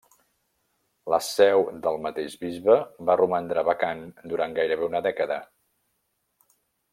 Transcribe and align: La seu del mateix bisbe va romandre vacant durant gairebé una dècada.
La 1.13 1.19
seu 1.25 1.65
del 1.83 1.99
mateix 2.07 2.37
bisbe 2.45 2.77
va 3.11 3.17
romandre 3.21 3.65
vacant 3.69 4.03
durant 4.33 4.57
gairebé 4.57 4.89
una 4.89 5.03
dècada. 5.11 5.39